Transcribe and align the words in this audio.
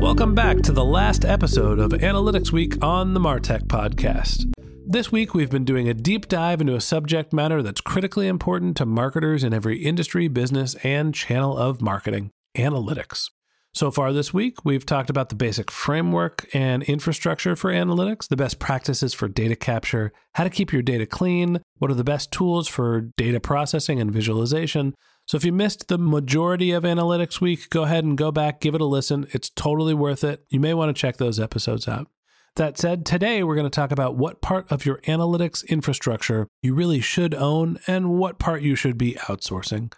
Welcome 0.00 0.32
back 0.32 0.58
to 0.62 0.70
the 0.70 0.84
last 0.84 1.24
episode 1.24 1.80
of 1.80 1.90
Analytics 1.90 2.52
Week 2.52 2.82
on 2.84 3.14
the 3.14 3.20
Martech 3.20 3.64
Podcast. 3.64 4.44
This 4.86 5.10
week, 5.10 5.34
we've 5.34 5.50
been 5.50 5.64
doing 5.64 5.88
a 5.88 5.92
deep 5.92 6.28
dive 6.28 6.60
into 6.60 6.76
a 6.76 6.80
subject 6.80 7.32
matter 7.32 7.64
that's 7.64 7.80
critically 7.80 8.28
important 8.28 8.76
to 8.76 8.86
marketers 8.86 9.42
in 9.42 9.52
every 9.52 9.84
industry, 9.84 10.28
business, 10.28 10.76
and 10.84 11.12
channel 11.12 11.58
of 11.58 11.82
marketing 11.82 12.30
analytics. 12.56 13.28
So 13.74 13.90
far 13.90 14.12
this 14.12 14.32
week, 14.32 14.64
we've 14.64 14.86
talked 14.86 15.10
about 15.10 15.30
the 15.30 15.34
basic 15.34 15.68
framework 15.68 16.48
and 16.54 16.84
infrastructure 16.84 17.56
for 17.56 17.72
analytics, 17.72 18.28
the 18.28 18.36
best 18.36 18.60
practices 18.60 19.14
for 19.14 19.26
data 19.26 19.56
capture, 19.56 20.12
how 20.34 20.44
to 20.44 20.50
keep 20.50 20.72
your 20.72 20.82
data 20.82 21.06
clean, 21.06 21.60
what 21.78 21.90
are 21.90 21.94
the 21.94 22.04
best 22.04 22.30
tools 22.30 22.68
for 22.68 23.00
data 23.16 23.40
processing 23.40 24.00
and 24.00 24.12
visualization. 24.12 24.94
So 25.28 25.36
if 25.36 25.44
you 25.44 25.52
missed 25.52 25.88
the 25.88 25.98
majority 25.98 26.70
of 26.70 26.84
Analytics 26.84 27.38
Week, 27.38 27.68
go 27.68 27.82
ahead 27.82 28.02
and 28.02 28.16
go 28.16 28.32
back, 28.32 28.62
give 28.62 28.74
it 28.74 28.80
a 28.80 28.86
listen. 28.86 29.26
It's 29.32 29.50
totally 29.50 29.92
worth 29.92 30.24
it. 30.24 30.46
You 30.48 30.58
may 30.58 30.72
want 30.72 30.88
to 30.88 30.98
check 30.98 31.18
those 31.18 31.38
episodes 31.38 31.86
out. 31.86 32.08
That 32.56 32.78
said, 32.78 33.04
today 33.04 33.44
we're 33.44 33.54
going 33.54 33.66
to 33.66 33.70
talk 33.70 33.92
about 33.92 34.16
what 34.16 34.40
part 34.40 34.72
of 34.72 34.86
your 34.86 35.02
analytics 35.02 35.68
infrastructure 35.68 36.48
you 36.62 36.74
really 36.74 37.02
should 37.02 37.34
own 37.34 37.78
and 37.86 38.18
what 38.18 38.38
part 38.38 38.62
you 38.62 38.74
should 38.74 38.96
be 38.96 39.16
outsourcing. 39.26 39.92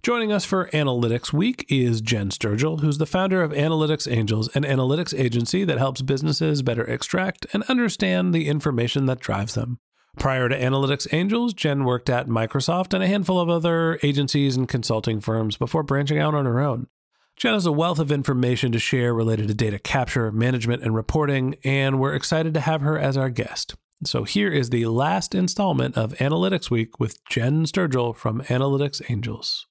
Joining 0.00 0.30
us 0.30 0.44
for 0.44 0.70
Analytics 0.70 1.32
Week 1.32 1.66
is 1.68 2.00
Jenn 2.00 2.30
Sturgill, 2.30 2.80
who's 2.80 2.98
the 2.98 3.04
founder 3.04 3.42
of 3.42 3.50
Analytics 3.50 4.08
Angels, 4.08 4.46
an 4.54 4.62
analytics 4.62 5.12
agency 5.18 5.64
that 5.64 5.78
helps 5.78 6.02
businesses 6.02 6.62
better 6.62 6.84
extract 6.84 7.46
and 7.52 7.64
understand 7.64 8.32
the 8.32 8.46
information 8.46 9.06
that 9.06 9.18
drives 9.18 9.54
them. 9.54 9.80
Prior 10.18 10.48
to 10.48 10.58
Analytics 10.58 11.06
Angels, 11.12 11.54
Jenn 11.54 11.84
worked 11.84 12.10
at 12.10 12.26
Microsoft 12.26 12.92
and 12.92 13.04
a 13.04 13.06
handful 13.06 13.38
of 13.38 13.48
other 13.48 14.00
agencies 14.02 14.56
and 14.56 14.68
consulting 14.68 15.20
firms 15.20 15.56
before 15.56 15.84
branching 15.84 16.18
out 16.18 16.34
on 16.34 16.44
her 16.44 16.58
own. 16.58 16.88
Jenn 17.36 17.54
has 17.54 17.66
a 17.66 17.72
wealth 17.72 18.00
of 18.00 18.10
information 18.10 18.72
to 18.72 18.80
share 18.80 19.14
related 19.14 19.46
to 19.46 19.54
data 19.54 19.78
capture, 19.78 20.32
management, 20.32 20.82
and 20.82 20.92
reporting, 20.92 21.54
and 21.62 22.00
we're 22.00 22.14
excited 22.14 22.52
to 22.54 22.60
have 22.60 22.80
her 22.80 22.98
as 22.98 23.16
our 23.16 23.30
guest. 23.30 23.76
So 24.04 24.24
here 24.24 24.50
is 24.50 24.70
the 24.70 24.86
last 24.86 25.36
installment 25.36 25.96
of 25.96 26.14
Analytics 26.14 26.68
Week 26.68 26.98
with 26.98 27.24
Jenn 27.26 27.64
Sturgill 27.64 28.16
from 28.16 28.42
Analytics 28.42 29.08
Angels. 29.08 29.68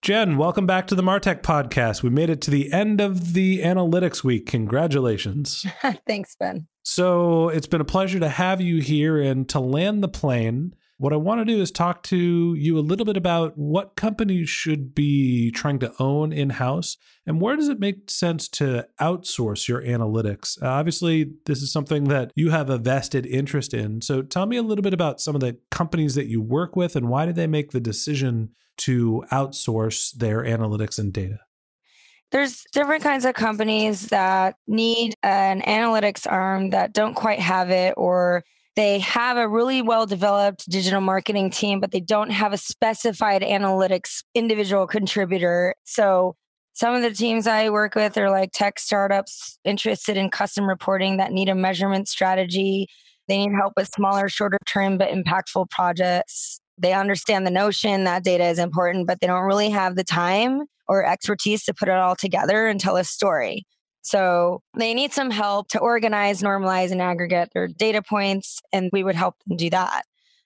Jenn, 0.00 0.36
welcome 0.36 0.64
back 0.64 0.86
to 0.86 0.94
the 0.94 1.02
Martech 1.02 1.42
podcast. 1.42 2.04
We 2.04 2.10
made 2.10 2.30
it 2.30 2.40
to 2.42 2.52
the 2.52 2.72
end 2.72 3.00
of 3.00 3.34
the 3.34 3.62
Analytics 3.62 4.22
Week. 4.22 4.46
Congratulations. 4.46 5.66
Thanks, 6.06 6.36
Ben. 6.38 6.68
So 6.90 7.50
it's 7.50 7.66
been 7.66 7.82
a 7.82 7.84
pleasure 7.84 8.18
to 8.18 8.30
have 8.30 8.62
you 8.62 8.80
here 8.80 9.20
and 9.20 9.46
to 9.50 9.60
land 9.60 10.02
the 10.02 10.08
plane. 10.08 10.74
What 10.96 11.12
I 11.12 11.16
want 11.16 11.38
to 11.42 11.44
do 11.44 11.60
is 11.60 11.70
talk 11.70 12.02
to 12.04 12.54
you 12.54 12.78
a 12.78 12.80
little 12.80 13.04
bit 13.04 13.18
about 13.18 13.58
what 13.58 13.94
companies 13.94 14.48
should 14.48 14.94
be 14.94 15.50
trying 15.50 15.80
to 15.80 15.92
own 15.98 16.32
in 16.32 16.48
house 16.48 16.96
and 17.26 17.42
where 17.42 17.56
does 17.56 17.68
it 17.68 17.78
make 17.78 18.10
sense 18.10 18.48
to 18.48 18.88
outsource 19.02 19.68
your 19.68 19.82
analytics. 19.82 20.60
Uh, 20.62 20.68
obviously, 20.68 21.30
this 21.44 21.60
is 21.60 21.70
something 21.70 22.04
that 22.04 22.32
you 22.34 22.52
have 22.52 22.70
a 22.70 22.78
vested 22.78 23.26
interest 23.26 23.74
in. 23.74 24.00
So 24.00 24.22
tell 24.22 24.46
me 24.46 24.56
a 24.56 24.62
little 24.62 24.82
bit 24.82 24.94
about 24.94 25.20
some 25.20 25.34
of 25.34 25.42
the 25.42 25.58
companies 25.70 26.14
that 26.14 26.28
you 26.28 26.40
work 26.40 26.74
with 26.74 26.96
and 26.96 27.10
why 27.10 27.26
did 27.26 27.36
they 27.36 27.46
make 27.46 27.72
the 27.72 27.80
decision 27.80 28.52
to 28.78 29.26
outsource 29.30 30.16
their 30.16 30.42
analytics 30.42 30.98
and 30.98 31.12
data? 31.12 31.40
There's 32.30 32.64
different 32.72 33.02
kinds 33.02 33.24
of 33.24 33.34
companies 33.34 34.08
that 34.08 34.56
need 34.66 35.14
an 35.22 35.62
analytics 35.62 36.30
arm 36.30 36.70
that 36.70 36.92
don't 36.92 37.14
quite 37.14 37.40
have 37.40 37.70
it 37.70 37.94
or 37.96 38.44
they 38.76 39.00
have 39.00 39.36
a 39.38 39.48
really 39.48 39.82
well 39.82 40.06
developed 40.06 40.70
digital 40.70 41.00
marketing 41.00 41.50
team, 41.50 41.80
but 41.80 41.90
they 41.90 42.00
don't 42.00 42.30
have 42.30 42.52
a 42.52 42.58
specified 42.58 43.42
analytics 43.42 44.22
individual 44.34 44.86
contributor. 44.86 45.74
So 45.84 46.36
some 46.74 46.94
of 46.94 47.02
the 47.02 47.10
teams 47.10 47.48
I 47.48 47.70
work 47.70 47.96
with 47.96 48.16
are 48.16 48.30
like 48.30 48.52
tech 48.52 48.78
startups 48.78 49.58
interested 49.64 50.16
in 50.16 50.30
custom 50.30 50.68
reporting 50.68 51.16
that 51.16 51.32
need 51.32 51.48
a 51.48 51.56
measurement 51.56 52.06
strategy. 52.06 52.86
They 53.26 53.38
need 53.38 53.56
help 53.58 53.72
with 53.76 53.88
smaller, 53.88 54.28
shorter 54.28 54.58
term, 54.64 54.96
but 54.96 55.10
impactful 55.10 55.70
projects. 55.70 56.60
They 56.78 56.92
understand 56.92 57.46
the 57.46 57.50
notion 57.50 58.04
that 58.04 58.24
data 58.24 58.44
is 58.44 58.58
important, 58.58 59.06
but 59.06 59.20
they 59.20 59.26
don't 59.26 59.44
really 59.44 59.70
have 59.70 59.96
the 59.96 60.04
time 60.04 60.62
or 60.86 61.04
expertise 61.04 61.64
to 61.64 61.74
put 61.74 61.88
it 61.88 61.94
all 61.94 62.16
together 62.16 62.66
and 62.66 62.80
tell 62.80 62.96
a 62.96 63.04
story. 63.04 63.66
So 64.02 64.62
they 64.76 64.94
need 64.94 65.12
some 65.12 65.30
help 65.30 65.68
to 65.68 65.78
organize, 65.78 66.40
normalize, 66.40 66.92
and 66.92 67.02
aggregate 67.02 67.50
their 67.52 67.68
data 67.68 68.00
points, 68.02 68.60
and 68.72 68.90
we 68.92 69.04
would 69.04 69.16
help 69.16 69.34
them 69.46 69.56
do 69.56 69.68
that. 69.70 70.04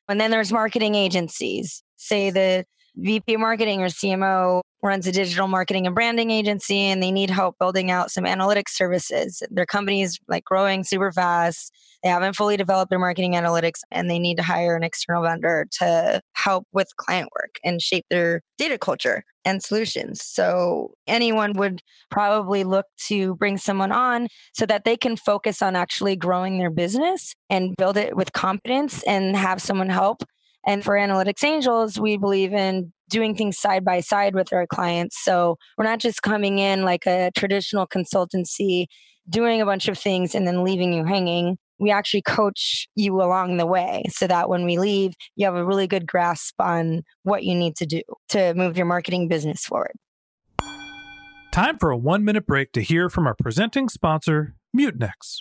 And 0.08 0.20
then 0.20 0.30
there's 0.30 0.52
marketing 0.52 0.94
agencies. 0.94 1.82
Say 1.96 2.30
the 2.30 2.64
VP 2.96 3.36
marketing 3.36 3.82
or 3.82 3.86
CMO 3.86 4.62
runs 4.82 5.06
a 5.06 5.12
digital 5.12 5.48
marketing 5.48 5.86
and 5.86 5.94
branding 5.94 6.30
agency 6.30 6.80
and 6.80 7.02
they 7.02 7.12
need 7.12 7.30
help 7.30 7.58
building 7.58 7.90
out 7.90 8.10
some 8.10 8.24
analytics 8.24 8.70
services. 8.70 9.42
Their 9.50 9.66
company 9.66 10.02
is 10.02 10.18
like 10.28 10.44
growing 10.44 10.84
super 10.84 11.12
fast. 11.12 11.72
They 12.02 12.08
haven't 12.08 12.34
fully 12.34 12.56
developed 12.56 12.90
their 12.90 12.98
marketing 12.98 13.34
analytics 13.34 13.80
and 13.90 14.10
they 14.10 14.18
need 14.18 14.36
to 14.38 14.42
hire 14.42 14.76
an 14.76 14.82
external 14.82 15.22
vendor 15.22 15.66
to 15.78 16.20
help 16.34 16.66
with 16.72 16.88
client 16.96 17.28
work 17.34 17.58
and 17.64 17.80
shape 17.80 18.04
their 18.10 18.42
data 18.58 18.76
culture 18.76 19.24
and 19.44 19.62
solutions. 19.62 20.22
So 20.22 20.94
anyone 21.06 21.52
would 21.54 21.80
probably 22.10 22.64
look 22.64 22.86
to 23.08 23.36
bring 23.36 23.58
someone 23.58 23.92
on 23.92 24.28
so 24.52 24.66
that 24.66 24.84
they 24.84 24.96
can 24.96 25.16
focus 25.16 25.62
on 25.62 25.76
actually 25.76 26.16
growing 26.16 26.58
their 26.58 26.70
business 26.70 27.34
and 27.48 27.76
build 27.76 27.96
it 27.96 28.16
with 28.16 28.32
competence 28.32 29.02
and 29.04 29.36
have 29.36 29.62
someone 29.62 29.88
help. 29.88 30.22
And 30.66 30.84
for 30.84 30.94
Analytics 30.94 31.44
Angels, 31.44 31.98
we 31.98 32.16
believe 32.16 32.52
in 32.52 32.92
doing 33.08 33.34
things 33.34 33.58
side 33.58 33.84
by 33.84 34.00
side 34.00 34.34
with 34.34 34.52
our 34.52 34.66
clients. 34.66 35.22
So 35.22 35.58
we're 35.76 35.84
not 35.84 35.98
just 35.98 36.22
coming 36.22 36.58
in 36.58 36.84
like 36.84 37.06
a 37.06 37.30
traditional 37.36 37.86
consultancy, 37.86 38.86
doing 39.28 39.60
a 39.60 39.66
bunch 39.66 39.88
of 39.88 39.98
things 39.98 40.34
and 40.34 40.46
then 40.46 40.64
leaving 40.64 40.92
you 40.92 41.04
hanging. 41.04 41.58
We 41.78 41.90
actually 41.90 42.22
coach 42.22 42.88
you 42.94 43.20
along 43.20 43.56
the 43.56 43.66
way 43.66 44.04
so 44.08 44.26
that 44.28 44.48
when 44.48 44.64
we 44.64 44.78
leave, 44.78 45.14
you 45.36 45.46
have 45.46 45.56
a 45.56 45.64
really 45.64 45.86
good 45.86 46.06
grasp 46.06 46.54
on 46.60 47.02
what 47.24 47.42
you 47.42 47.54
need 47.54 47.76
to 47.76 47.86
do 47.86 48.02
to 48.30 48.54
move 48.54 48.76
your 48.76 48.86
marketing 48.86 49.28
business 49.28 49.64
forward. 49.64 49.92
Time 51.50 51.76
for 51.76 51.90
a 51.90 51.96
one 51.96 52.24
minute 52.24 52.46
break 52.46 52.72
to 52.72 52.80
hear 52.80 53.10
from 53.10 53.26
our 53.26 53.34
presenting 53.34 53.88
sponsor, 53.88 54.54
Mutinex. 54.74 55.40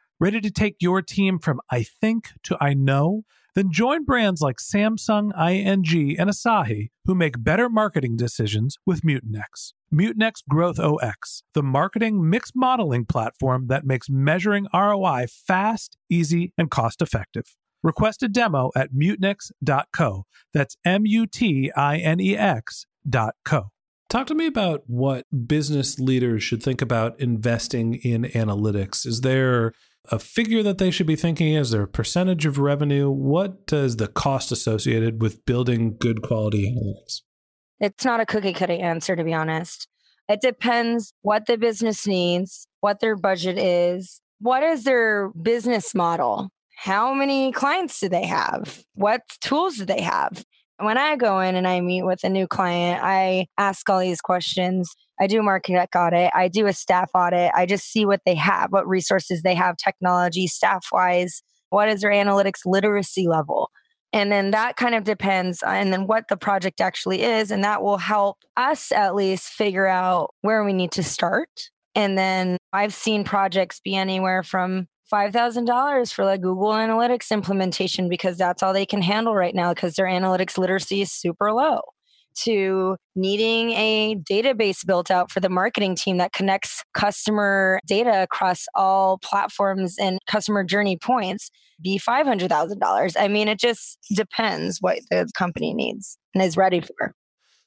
Ready 0.21 0.39
to 0.41 0.51
take 0.51 0.75
your 0.79 1.01
team 1.01 1.39
from 1.39 1.59
I 1.71 1.81
think 1.81 2.29
to 2.43 2.55
I 2.61 2.75
know? 2.75 3.23
Then 3.55 3.71
join 3.71 4.05
brands 4.05 4.39
like 4.39 4.57
Samsung, 4.57 5.31
ING, 5.35 6.19
and 6.19 6.29
Asahi 6.29 6.89
who 7.05 7.15
make 7.15 7.43
better 7.43 7.67
marketing 7.69 8.17
decisions 8.17 8.77
with 8.85 9.01
Mutinex. 9.01 9.73
Mutinex 9.91 10.43
Growth 10.47 10.79
OS, 10.79 11.41
the 11.55 11.63
marketing 11.63 12.29
mix 12.29 12.51
modeling 12.53 13.03
platform 13.03 13.65
that 13.69 13.83
makes 13.83 14.11
measuring 14.11 14.67
ROI 14.71 15.25
fast, 15.47 15.97
easy, 16.07 16.53
and 16.55 16.69
cost 16.69 17.01
effective. 17.01 17.55
Request 17.81 18.21
a 18.21 18.27
demo 18.27 18.69
at 18.75 18.93
mutinex.co. 18.93 20.25
That's 20.53 20.77
M 20.85 21.01
U 21.07 21.25
T 21.25 21.71
I 21.75 21.97
N 21.97 22.19
E 22.19 22.37
X 22.37 22.85
dot 23.09 23.33
co. 23.43 23.71
Talk 24.07 24.27
to 24.27 24.35
me 24.35 24.45
about 24.45 24.83
what 24.87 25.25
business 25.47 25.97
leaders 25.97 26.43
should 26.43 26.61
think 26.61 26.81
about 26.81 27.19
investing 27.19 27.95
in 27.95 28.25
analytics. 28.25 29.07
Is 29.07 29.21
there 29.21 29.71
a 30.09 30.19
figure 30.19 30.63
that 30.63 30.77
they 30.77 30.91
should 30.91 31.07
be 31.07 31.15
thinking? 31.15 31.53
Is 31.53 31.71
there 31.71 31.83
a 31.83 31.87
percentage 31.87 32.45
of 32.45 32.57
revenue? 32.57 33.09
What 33.09 33.71
is 33.71 33.97
the 33.97 34.07
cost 34.07 34.51
associated 34.51 35.21
with 35.21 35.45
building 35.45 35.95
good 35.97 36.21
quality 36.21 36.71
analytics? 36.71 37.21
It's 37.79 38.05
not 38.05 38.19
a 38.19 38.25
cookie 38.25 38.53
cutter 38.53 38.73
answer, 38.73 39.15
to 39.15 39.23
be 39.23 39.33
honest. 39.33 39.87
It 40.27 40.41
depends 40.41 41.13
what 41.21 41.45
the 41.45 41.57
business 41.57 42.07
needs, 42.07 42.67
what 42.79 42.99
their 42.99 43.15
budget 43.15 43.57
is, 43.57 44.21
what 44.39 44.63
is 44.63 44.83
their 44.83 45.29
business 45.29 45.93
model, 45.93 46.49
how 46.77 47.13
many 47.13 47.51
clients 47.51 47.99
do 47.99 48.09
they 48.09 48.25
have, 48.25 48.83
what 48.93 49.21
tools 49.41 49.77
do 49.77 49.85
they 49.85 50.01
have. 50.01 50.45
When 50.77 50.97
I 50.97 51.15
go 51.15 51.39
in 51.39 51.55
and 51.55 51.67
I 51.67 51.79
meet 51.81 52.03
with 52.03 52.23
a 52.23 52.29
new 52.29 52.47
client, 52.47 53.01
I 53.03 53.47
ask 53.57 53.87
all 53.89 53.99
these 53.99 54.21
questions. 54.21 54.95
I 55.21 55.27
do 55.27 55.43
market 55.43 55.87
audit. 55.95 56.31
I 56.33 56.47
do 56.47 56.65
a 56.65 56.73
staff 56.73 57.11
audit. 57.13 57.51
I 57.53 57.67
just 57.67 57.85
see 57.85 58.07
what 58.07 58.21
they 58.25 58.33
have, 58.33 58.71
what 58.71 58.87
resources 58.87 59.43
they 59.43 59.53
have, 59.53 59.77
technology, 59.77 60.47
staff 60.47 60.87
wise. 60.91 61.43
What 61.69 61.89
is 61.89 62.01
their 62.01 62.11
analytics 62.11 62.61
literacy 62.65 63.27
level? 63.27 63.69
And 64.11 64.31
then 64.31 64.49
that 64.51 64.77
kind 64.77 64.95
of 64.95 65.03
depends 65.03 65.61
and 65.63 65.93
then 65.93 66.07
what 66.07 66.27
the 66.27 66.37
project 66.37 66.81
actually 66.81 67.21
is. 67.21 67.51
And 67.51 67.63
that 67.63 67.83
will 67.83 67.99
help 67.99 68.39
us 68.57 68.91
at 68.91 69.13
least 69.13 69.49
figure 69.49 69.87
out 69.87 70.33
where 70.41 70.63
we 70.63 70.73
need 70.73 70.91
to 70.93 71.03
start. 71.03 71.69
And 71.93 72.17
then 72.17 72.57
I've 72.73 72.93
seen 72.93 73.23
projects 73.23 73.79
be 73.79 73.95
anywhere 73.95 74.41
from 74.41 74.87
$5,000 75.13 76.11
for 76.11 76.25
like 76.25 76.41
Google 76.41 76.71
Analytics 76.71 77.29
implementation 77.29 78.09
because 78.09 78.37
that's 78.37 78.63
all 78.63 78.73
they 78.73 78.87
can 78.87 79.03
handle 79.03 79.35
right 79.35 79.53
now 79.53 79.71
because 79.73 79.93
their 79.93 80.07
analytics 80.07 80.57
literacy 80.57 81.01
is 81.01 81.11
super 81.11 81.51
low 81.51 81.81
to 82.43 82.97
needing 83.15 83.71
a 83.71 84.15
database 84.29 84.85
built 84.85 85.11
out 85.11 85.31
for 85.31 85.39
the 85.39 85.49
marketing 85.49 85.95
team 85.95 86.17
that 86.17 86.33
connects 86.33 86.83
customer 86.93 87.79
data 87.87 88.23
across 88.23 88.65
all 88.75 89.17
platforms 89.19 89.97
and 89.99 90.19
customer 90.27 90.63
journey 90.63 90.97
points 90.97 91.49
be 91.81 91.99
$500,000. 91.99 93.15
I 93.19 93.27
mean, 93.27 93.47
it 93.47 93.59
just 93.59 93.97
depends 94.13 94.77
what 94.81 94.99
the 95.09 95.29
company 95.35 95.73
needs 95.73 96.17
and 96.33 96.43
is 96.43 96.57
ready 96.57 96.81
for. 96.81 97.13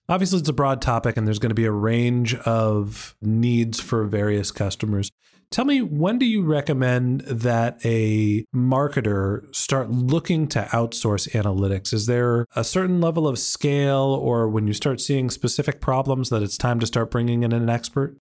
Obviously, 0.08 0.38
it's 0.38 0.48
a 0.48 0.52
broad 0.52 0.82
topic, 0.82 1.16
and 1.16 1.26
there's 1.26 1.38
going 1.38 1.50
to 1.50 1.54
be 1.54 1.64
a 1.64 1.72
range 1.72 2.34
of 2.34 3.16
needs 3.22 3.80
for 3.80 4.04
various 4.04 4.50
customers. 4.50 5.10
Tell 5.50 5.64
me, 5.64 5.80
when 5.80 6.18
do 6.18 6.26
you 6.26 6.42
recommend 6.42 7.20
that 7.22 7.78
a 7.84 8.44
marketer 8.54 9.54
start 9.54 9.90
looking 9.90 10.46
to 10.48 10.62
outsource 10.72 11.30
analytics? 11.30 11.94
Is 11.94 12.04
there 12.06 12.44
a 12.54 12.64
certain 12.64 13.00
level 13.00 13.26
of 13.26 13.38
scale, 13.38 14.18
or 14.20 14.48
when 14.48 14.66
you 14.66 14.74
start 14.74 15.00
seeing 15.00 15.30
specific 15.30 15.80
problems, 15.80 16.28
that 16.28 16.42
it's 16.42 16.58
time 16.58 16.80
to 16.80 16.86
start 16.86 17.10
bringing 17.10 17.42
in 17.42 17.52
an 17.52 17.70
expert? 17.70 18.18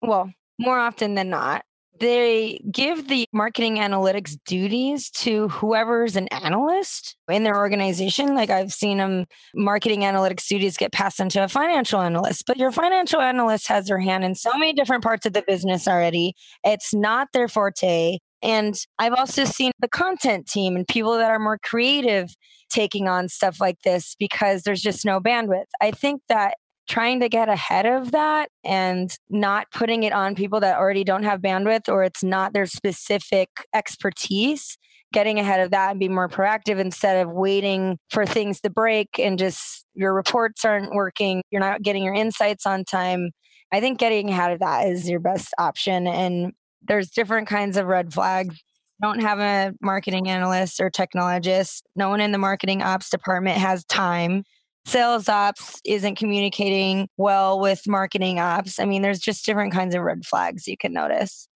Well, 0.00 0.32
more 0.58 0.78
often 0.78 1.16
than 1.16 1.28
not, 1.28 1.65
they 1.98 2.60
give 2.70 3.08
the 3.08 3.26
marketing 3.32 3.76
analytics 3.76 4.36
duties 4.46 5.10
to 5.10 5.48
whoever's 5.48 6.16
an 6.16 6.28
analyst 6.28 7.16
in 7.28 7.44
their 7.44 7.56
organization. 7.56 8.34
Like 8.34 8.50
I've 8.50 8.72
seen 8.72 8.98
them, 8.98 9.26
marketing 9.54 10.00
analytics 10.00 10.46
duties 10.46 10.76
get 10.76 10.92
passed 10.92 11.20
into 11.20 11.42
a 11.42 11.48
financial 11.48 12.00
analyst, 12.00 12.44
but 12.46 12.56
your 12.56 12.72
financial 12.72 13.20
analyst 13.20 13.68
has 13.68 13.86
their 13.86 13.98
hand 13.98 14.24
in 14.24 14.34
so 14.34 14.50
many 14.56 14.72
different 14.72 15.02
parts 15.02 15.26
of 15.26 15.32
the 15.32 15.42
business 15.46 15.88
already. 15.88 16.34
It's 16.64 16.94
not 16.94 17.28
their 17.32 17.48
forte. 17.48 18.18
And 18.42 18.74
I've 18.98 19.14
also 19.14 19.44
seen 19.44 19.72
the 19.80 19.88
content 19.88 20.46
team 20.46 20.76
and 20.76 20.86
people 20.86 21.16
that 21.16 21.30
are 21.30 21.38
more 21.38 21.58
creative 21.58 22.34
taking 22.70 23.08
on 23.08 23.28
stuff 23.28 23.60
like 23.60 23.80
this 23.82 24.14
because 24.18 24.62
there's 24.62 24.82
just 24.82 25.04
no 25.04 25.20
bandwidth. 25.20 25.66
I 25.80 25.90
think 25.90 26.22
that 26.28 26.56
trying 26.88 27.20
to 27.20 27.28
get 27.28 27.48
ahead 27.48 27.86
of 27.86 28.12
that 28.12 28.48
and 28.64 29.16
not 29.28 29.70
putting 29.72 30.04
it 30.04 30.12
on 30.12 30.34
people 30.34 30.60
that 30.60 30.78
already 30.78 31.04
don't 31.04 31.24
have 31.24 31.40
bandwidth 31.40 31.88
or 31.88 32.02
it's 32.02 32.22
not 32.22 32.52
their 32.52 32.66
specific 32.66 33.48
expertise 33.74 34.78
getting 35.12 35.38
ahead 35.38 35.60
of 35.60 35.70
that 35.70 35.92
and 35.92 36.00
be 36.00 36.08
more 36.08 36.28
proactive 36.28 36.78
instead 36.78 37.24
of 37.24 37.32
waiting 37.32 37.98
for 38.10 38.26
things 38.26 38.60
to 38.60 38.70
break 38.70 39.18
and 39.18 39.38
just 39.38 39.84
your 39.94 40.12
reports 40.12 40.64
aren't 40.64 40.92
working. 40.92 41.42
You're 41.50 41.60
not 41.60 41.82
getting 41.82 42.04
your 42.04 42.14
insights 42.14 42.66
on 42.66 42.84
time. 42.84 43.30
I 43.72 43.80
think 43.80 43.98
getting 43.98 44.28
ahead 44.30 44.52
of 44.52 44.58
that 44.60 44.88
is 44.88 45.08
your 45.08 45.20
best 45.20 45.54
option 45.58 46.06
and 46.06 46.52
there's 46.86 47.10
different 47.10 47.48
kinds 47.48 47.76
of 47.76 47.86
red 47.86 48.12
flags. 48.12 48.62
Don't 49.02 49.20
have 49.20 49.40
a 49.40 49.74
marketing 49.80 50.28
analyst 50.28 50.80
or 50.80 50.90
technologist. 50.90 51.82
No 51.96 52.08
one 52.08 52.20
in 52.20 52.32
the 52.32 52.38
marketing 52.38 52.82
ops 52.82 53.10
department 53.10 53.58
has 53.58 53.84
time 53.84 54.44
sales 54.86 55.28
ops 55.28 55.80
isn't 55.84 56.14
communicating 56.14 57.08
well 57.16 57.60
with 57.60 57.86
marketing 57.86 58.38
ops. 58.38 58.78
I 58.78 58.84
mean, 58.84 59.02
there's 59.02 59.18
just 59.18 59.44
different 59.44 59.72
kinds 59.72 59.94
of 59.94 60.02
red 60.02 60.24
flags 60.24 60.66
you 60.66 60.76
can 60.76 60.92
notice. 60.92 61.48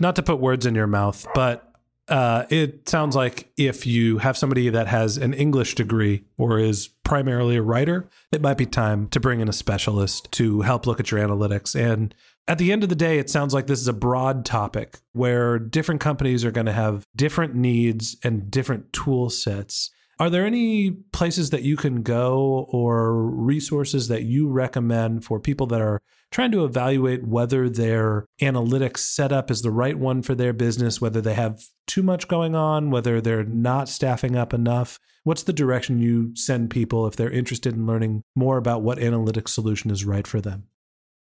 Not 0.00 0.16
to 0.16 0.22
put 0.22 0.40
words 0.40 0.66
in 0.66 0.74
your 0.74 0.88
mouth, 0.88 1.26
but 1.34 1.72
uh, 2.08 2.44
it 2.50 2.88
sounds 2.88 3.14
like 3.14 3.50
if 3.56 3.86
you 3.86 4.18
have 4.18 4.36
somebody 4.36 4.68
that 4.68 4.88
has 4.88 5.16
an 5.16 5.32
English 5.32 5.76
degree 5.76 6.24
or 6.36 6.58
is 6.58 6.88
primarily 7.04 7.56
a 7.56 7.62
writer, 7.62 8.08
it 8.32 8.42
might 8.42 8.58
be 8.58 8.66
time 8.66 9.08
to 9.08 9.20
bring 9.20 9.40
in 9.40 9.48
a 9.48 9.52
specialist 9.52 10.30
to 10.32 10.62
help 10.62 10.86
look 10.86 10.98
at 10.98 11.10
your 11.10 11.20
analytics. 11.20 11.78
And 11.78 12.12
at 12.48 12.58
the 12.58 12.72
end 12.72 12.82
of 12.82 12.88
the 12.88 12.96
day, 12.96 13.18
it 13.18 13.30
sounds 13.30 13.54
like 13.54 13.68
this 13.68 13.80
is 13.80 13.88
a 13.88 13.92
broad 13.92 14.44
topic 14.44 14.98
where 15.12 15.60
different 15.60 16.00
companies 16.00 16.44
are 16.44 16.50
going 16.50 16.66
to 16.66 16.72
have 16.72 17.06
different 17.14 17.54
needs 17.54 18.16
and 18.24 18.50
different 18.50 18.92
tool 18.92 19.30
sets. 19.30 19.90
Are 20.22 20.30
there 20.30 20.46
any 20.46 20.92
places 20.92 21.50
that 21.50 21.64
you 21.64 21.76
can 21.76 22.02
go 22.02 22.68
or 22.68 23.12
resources 23.12 24.06
that 24.06 24.22
you 24.22 24.48
recommend 24.48 25.24
for 25.24 25.40
people 25.40 25.66
that 25.66 25.80
are 25.80 26.00
trying 26.30 26.52
to 26.52 26.64
evaluate 26.64 27.26
whether 27.26 27.68
their 27.68 28.26
analytics 28.40 28.98
setup 28.98 29.50
is 29.50 29.62
the 29.62 29.72
right 29.72 29.98
one 29.98 30.22
for 30.22 30.36
their 30.36 30.52
business, 30.52 31.00
whether 31.00 31.20
they 31.20 31.34
have 31.34 31.64
too 31.88 32.04
much 32.04 32.28
going 32.28 32.54
on, 32.54 32.92
whether 32.92 33.20
they're 33.20 33.42
not 33.42 33.88
staffing 33.88 34.36
up 34.36 34.54
enough? 34.54 35.00
What's 35.24 35.42
the 35.42 35.52
direction 35.52 35.98
you 35.98 36.36
send 36.36 36.70
people 36.70 37.08
if 37.08 37.16
they're 37.16 37.28
interested 37.28 37.74
in 37.74 37.84
learning 37.84 38.22
more 38.36 38.58
about 38.58 38.82
what 38.82 38.98
analytics 38.98 39.48
solution 39.48 39.90
is 39.90 40.04
right 40.04 40.24
for 40.24 40.40
them? 40.40 40.68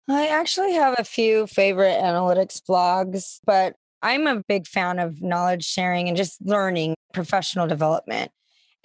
I 0.08 0.28
actually 0.28 0.72
have 0.72 0.96
a 0.98 1.04
few 1.04 1.48
favorite 1.48 2.00
analytics 2.02 2.62
blogs, 2.62 3.42
but 3.46 3.76
I'm 4.02 4.26
a 4.26 4.42
big 4.48 4.68
fan 4.68 5.00
of 5.00 5.22
knowledge 5.22 5.66
sharing 5.66 6.08
and 6.08 6.16
just 6.16 6.42
learning 6.42 6.96
professional 7.14 7.68
development. 7.68 8.32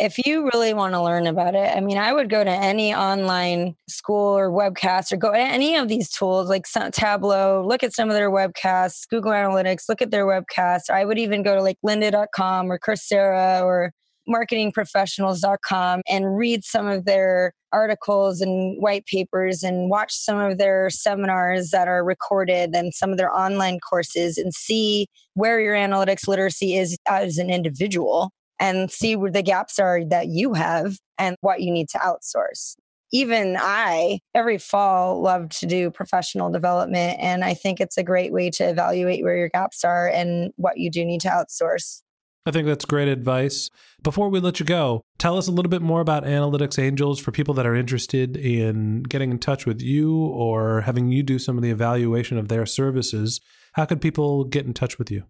If 0.00 0.16
you 0.26 0.48
really 0.50 0.72
want 0.72 0.94
to 0.94 1.02
learn 1.02 1.26
about 1.26 1.54
it, 1.54 1.76
I 1.76 1.80
mean, 1.80 1.98
I 1.98 2.14
would 2.14 2.30
go 2.30 2.42
to 2.42 2.50
any 2.50 2.94
online 2.94 3.76
school 3.86 4.38
or 4.38 4.50
webcast 4.50 5.12
or 5.12 5.18
go 5.18 5.30
to 5.30 5.38
any 5.38 5.76
of 5.76 5.88
these 5.88 6.10
tools 6.10 6.48
like 6.48 6.64
Tableau, 6.92 7.62
look 7.66 7.82
at 7.82 7.92
some 7.92 8.08
of 8.08 8.14
their 8.14 8.30
webcasts, 8.30 9.06
Google 9.06 9.32
Analytics, 9.32 9.90
look 9.90 10.00
at 10.00 10.10
their 10.10 10.24
webcasts. 10.24 10.88
I 10.90 11.04
would 11.04 11.18
even 11.18 11.42
go 11.42 11.54
to 11.54 11.60
like 11.60 11.76
lynda.com 11.84 12.72
or 12.72 12.78
Coursera 12.78 13.62
or 13.62 13.92
marketingprofessionals.com 14.26 16.00
and 16.08 16.36
read 16.38 16.64
some 16.64 16.86
of 16.86 17.04
their 17.04 17.52
articles 17.70 18.40
and 18.40 18.80
white 18.80 19.04
papers 19.04 19.62
and 19.62 19.90
watch 19.90 20.14
some 20.14 20.38
of 20.38 20.56
their 20.56 20.88
seminars 20.88 21.70
that 21.70 21.88
are 21.88 22.02
recorded 22.02 22.74
and 22.74 22.94
some 22.94 23.10
of 23.10 23.18
their 23.18 23.34
online 23.34 23.78
courses 23.80 24.38
and 24.38 24.54
see 24.54 25.08
where 25.34 25.60
your 25.60 25.74
analytics 25.74 26.26
literacy 26.26 26.76
is 26.76 26.96
as 27.06 27.36
an 27.36 27.50
individual 27.50 28.30
and 28.60 28.90
see 28.90 29.16
where 29.16 29.30
the 29.30 29.42
gaps 29.42 29.78
are 29.78 30.04
that 30.04 30.28
you 30.28 30.54
have 30.54 30.98
and 31.18 31.34
what 31.40 31.62
you 31.62 31.72
need 31.72 31.88
to 31.88 31.98
outsource. 31.98 32.76
Even 33.12 33.56
I, 33.58 34.20
every 34.34 34.58
fall, 34.58 35.20
love 35.20 35.48
to 35.48 35.66
do 35.66 35.90
professional 35.90 36.50
development. 36.50 37.18
And 37.18 37.42
I 37.42 37.54
think 37.54 37.80
it's 37.80 37.98
a 37.98 38.04
great 38.04 38.32
way 38.32 38.50
to 38.50 38.68
evaluate 38.68 39.24
where 39.24 39.36
your 39.36 39.48
gaps 39.48 39.82
are 39.82 40.06
and 40.06 40.52
what 40.56 40.78
you 40.78 40.90
do 40.90 41.04
need 41.04 41.22
to 41.22 41.28
outsource. 41.28 42.02
I 42.46 42.52
think 42.52 42.66
that's 42.66 42.84
great 42.84 43.08
advice. 43.08 43.68
Before 44.02 44.28
we 44.28 44.40
let 44.40 44.60
you 44.60 44.66
go, 44.66 45.02
tell 45.18 45.36
us 45.36 45.46
a 45.46 45.50
little 45.50 45.68
bit 45.68 45.82
more 45.82 46.00
about 46.00 46.24
Analytics 46.24 46.78
Angels 46.78 47.20
for 47.20 47.32
people 47.32 47.52
that 47.54 47.66
are 47.66 47.74
interested 47.74 48.36
in 48.36 49.02
getting 49.02 49.30
in 49.30 49.38
touch 49.38 49.66
with 49.66 49.82
you 49.82 50.16
or 50.16 50.82
having 50.82 51.10
you 51.10 51.22
do 51.22 51.38
some 51.38 51.56
of 51.56 51.62
the 51.62 51.70
evaluation 51.70 52.38
of 52.38 52.48
their 52.48 52.64
services. 52.64 53.40
How 53.74 53.84
could 53.84 54.00
people 54.00 54.44
get 54.44 54.64
in 54.64 54.72
touch 54.72 54.98
with 54.98 55.10
you? 55.10 55.24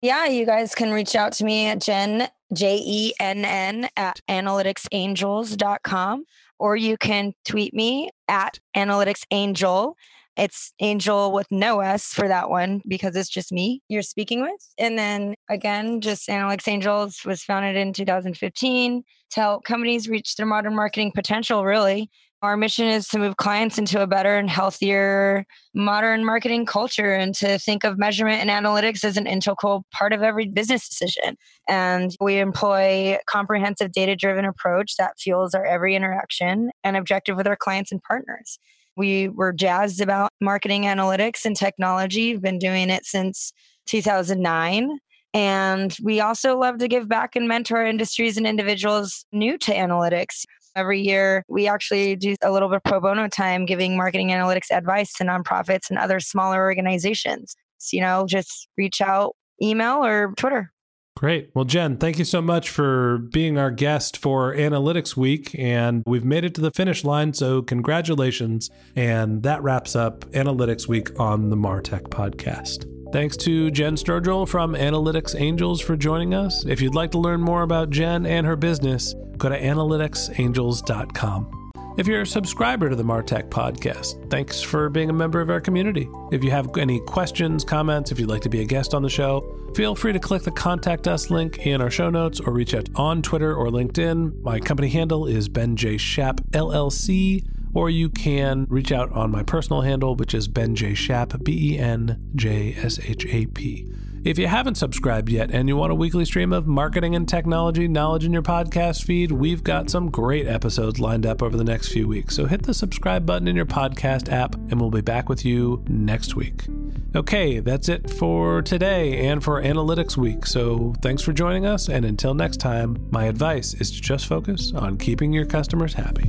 Yeah, 0.00 0.26
you 0.26 0.46
guys 0.46 0.74
can 0.74 0.92
reach 0.92 1.16
out 1.16 1.32
to 1.34 1.44
me 1.44 1.66
at 1.66 1.82
Jenn, 1.82 2.28
J 2.54 2.80
E 2.82 3.12
N 3.20 3.44
N, 3.44 3.88
at 3.96 4.20
analyticsangels.com, 4.28 6.24
or 6.58 6.76
you 6.76 6.96
can 6.96 7.32
tweet 7.44 7.74
me 7.74 8.10
at 8.28 8.58
analyticsangel. 8.76 9.94
It's 10.36 10.72
Angel 10.78 11.32
with 11.32 11.48
no 11.50 11.80
S 11.80 12.12
for 12.12 12.28
that 12.28 12.48
one 12.48 12.80
because 12.86 13.16
it's 13.16 13.28
just 13.28 13.50
me 13.50 13.82
you're 13.88 14.02
speaking 14.02 14.40
with. 14.40 14.72
And 14.78 14.96
then 14.96 15.34
again, 15.48 16.00
just 16.00 16.28
Analytics 16.28 16.68
Angels 16.68 17.24
was 17.24 17.42
founded 17.42 17.74
in 17.74 17.92
2015 17.92 19.02
to 19.30 19.40
help 19.40 19.64
companies 19.64 20.08
reach 20.08 20.36
their 20.36 20.46
modern 20.46 20.76
marketing 20.76 21.10
potential, 21.12 21.64
really. 21.64 22.08
Our 22.40 22.56
mission 22.56 22.86
is 22.86 23.08
to 23.08 23.18
move 23.18 23.36
clients 23.36 23.78
into 23.78 24.00
a 24.00 24.06
better 24.06 24.36
and 24.36 24.48
healthier 24.48 25.44
modern 25.74 26.24
marketing 26.24 26.66
culture 26.66 27.12
and 27.12 27.34
to 27.36 27.58
think 27.58 27.82
of 27.82 27.98
measurement 27.98 28.40
and 28.40 28.48
analytics 28.48 29.02
as 29.02 29.16
an 29.16 29.26
integral 29.26 29.84
part 29.92 30.12
of 30.12 30.22
every 30.22 30.46
business 30.46 30.88
decision. 30.88 31.36
And 31.68 32.14
we 32.20 32.38
employ 32.38 33.16
a 33.16 33.20
comprehensive 33.26 33.90
data 33.90 34.14
driven 34.14 34.44
approach 34.44 34.94
that 34.98 35.18
fuels 35.18 35.52
our 35.52 35.66
every 35.66 35.96
interaction 35.96 36.70
and 36.84 36.96
objective 36.96 37.36
with 37.36 37.48
our 37.48 37.56
clients 37.56 37.90
and 37.90 38.00
partners. 38.02 38.60
We 38.96 39.28
were 39.28 39.52
jazzed 39.52 40.00
about 40.00 40.30
marketing 40.40 40.82
analytics 40.82 41.44
and 41.44 41.56
technology. 41.56 42.34
We've 42.34 42.42
been 42.42 42.60
doing 42.60 42.88
it 42.88 43.04
since 43.04 43.52
2009. 43.86 44.98
And 45.34 45.96
we 46.02 46.20
also 46.20 46.56
love 46.56 46.78
to 46.78 46.88
give 46.88 47.08
back 47.08 47.36
and 47.36 47.48
mentor 47.48 47.84
industries 47.84 48.36
and 48.36 48.46
individuals 48.46 49.24
new 49.32 49.58
to 49.58 49.74
analytics. 49.74 50.44
Every 50.78 51.00
year, 51.00 51.44
we 51.48 51.66
actually 51.66 52.14
do 52.14 52.36
a 52.40 52.52
little 52.52 52.68
bit 52.68 52.76
of 52.76 52.84
pro 52.84 53.00
bono 53.00 53.26
time 53.26 53.66
giving 53.66 53.96
marketing 53.96 54.28
analytics 54.28 54.70
advice 54.70 55.12
to 55.14 55.24
nonprofits 55.24 55.90
and 55.90 55.98
other 55.98 56.20
smaller 56.20 56.62
organizations. 56.62 57.56
So, 57.78 57.96
you 57.96 58.00
know, 58.00 58.26
just 58.28 58.68
reach 58.76 59.00
out, 59.00 59.34
email 59.60 60.04
or 60.04 60.32
Twitter. 60.36 60.72
Great. 61.16 61.50
Well, 61.52 61.64
Jenn, 61.64 61.96
thank 61.96 62.20
you 62.20 62.24
so 62.24 62.40
much 62.40 62.70
for 62.70 63.18
being 63.32 63.58
our 63.58 63.72
guest 63.72 64.16
for 64.16 64.54
Analytics 64.54 65.16
Week. 65.16 65.52
And 65.58 66.04
we've 66.06 66.24
made 66.24 66.44
it 66.44 66.54
to 66.54 66.60
the 66.60 66.70
finish 66.70 67.02
line. 67.02 67.34
So, 67.34 67.60
congratulations. 67.60 68.70
And 68.94 69.42
that 69.42 69.60
wraps 69.64 69.96
up 69.96 70.20
Analytics 70.26 70.86
Week 70.86 71.18
on 71.18 71.50
the 71.50 71.56
Martech 71.56 72.02
podcast. 72.02 72.86
Thanks 73.12 73.36
to 73.38 73.70
Jenn 73.72 73.96
Sturgill 73.96 74.46
from 74.46 74.74
Analytics 74.74 75.34
Angels 75.40 75.80
for 75.80 75.96
joining 75.96 76.34
us. 76.34 76.64
If 76.66 76.80
you'd 76.80 76.94
like 76.94 77.10
to 77.12 77.18
learn 77.18 77.40
more 77.40 77.62
about 77.62 77.90
Jenn 77.90 78.24
and 78.24 78.46
her 78.46 78.54
business, 78.54 79.14
go 79.38 79.48
to 79.48 79.60
analyticsangels.com. 79.60 81.58
If 81.98 82.06
you're 82.06 82.22
a 82.22 82.26
subscriber 82.26 82.88
to 82.88 82.94
the 82.94 83.02
Martech 83.02 83.48
podcast, 83.48 84.30
thanks 84.30 84.62
for 84.62 84.88
being 84.88 85.10
a 85.10 85.12
member 85.12 85.40
of 85.40 85.50
our 85.50 85.60
community. 85.60 86.08
If 86.30 86.44
you 86.44 86.52
have 86.52 86.78
any 86.78 87.00
questions, 87.00 87.64
comments, 87.64 88.12
if 88.12 88.20
you'd 88.20 88.28
like 88.28 88.42
to 88.42 88.48
be 88.48 88.60
a 88.60 88.64
guest 88.64 88.94
on 88.94 89.02
the 89.02 89.10
show, 89.10 89.72
feel 89.74 89.96
free 89.96 90.12
to 90.12 90.20
click 90.20 90.44
the 90.44 90.52
contact 90.52 91.08
us 91.08 91.28
link 91.28 91.66
in 91.66 91.80
our 91.80 91.90
show 91.90 92.08
notes 92.08 92.38
or 92.38 92.52
reach 92.52 92.72
out 92.72 92.88
on 92.94 93.20
Twitter 93.20 93.52
or 93.52 93.66
LinkedIn. 93.66 94.40
My 94.42 94.60
company 94.60 94.90
handle 94.90 95.26
is 95.26 95.48
Ben 95.48 95.74
J. 95.74 95.96
Shap 95.96 96.40
LLC, 96.52 97.44
or 97.74 97.90
you 97.90 98.10
can 98.10 98.66
reach 98.68 98.92
out 98.92 99.10
on 99.10 99.32
my 99.32 99.42
personal 99.42 99.82
handle, 99.82 100.14
which 100.14 100.34
is 100.34 100.46
Ben 100.46 100.76
J. 100.76 100.94
Shap, 100.94 101.32
B 101.42 101.74
E 101.74 101.78
N 101.80 102.30
J 102.36 102.76
S 102.76 103.00
H 103.00 103.26
A 103.26 103.46
P. 103.46 103.90
If 104.24 104.36
you 104.38 104.48
haven't 104.48 104.74
subscribed 104.74 105.28
yet 105.28 105.50
and 105.52 105.68
you 105.68 105.76
want 105.76 105.92
a 105.92 105.94
weekly 105.94 106.24
stream 106.24 106.52
of 106.52 106.66
marketing 106.66 107.14
and 107.14 107.28
technology 107.28 107.86
knowledge 107.86 108.24
in 108.24 108.32
your 108.32 108.42
podcast 108.42 109.04
feed, 109.04 109.30
we've 109.30 109.62
got 109.62 109.90
some 109.90 110.10
great 110.10 110.46
episodes 110.46 110.98
lined 110.98 111.24
up 111.24 111.42
over 111.42 111.56
the 111.56 111.64
next 111.64 111.92
few 111.92 112.08
weeks. 112.08 112.34
So 112.34 112.46
hit 112.46 112.64
the 112.64 112.74
subscribe 112.74 113.24
button 113.24 113.46
in 113.46 113.54
your 113.54 113.66
podcast 113.66 114.30
app 114.30 114.54
and 114.54 114.80
we'll 114.80 114.90
be 114.90 115.00
back 115.00 115.28
with 115.28 115.44
you 115.44 115.84
next 115.88 116.34
week. 116.34 116.66
Okay, 117.14 117.60
that's 117.60 117.88
it 117.88 118.10
for 118.10 118.60
today 118.60 119.28
and 119.28 119.42
for 119.42 119.62
Analytics 119.62 120.16
Week. 120.16 120.46
So 120.46 120.94
thanks 121.00 121.22
for 121.22 121.32
joining 121.32 121.64
us. 121.64 121.88
And 121.88 122.04
until 122.04 122.34
next 122.34 122.58
time, 122.58 123.08
my 123.10 123.26
advice 123.26 123.74
is 123.74 123.92
to 123.92 124.00
just 124.00 124.26
focus 124.26 124.72
on 124.74 124.98
keeping 124.98 125.32
your 125.32 125.46
customers 125.46 125.94
happy. 125.94 126.28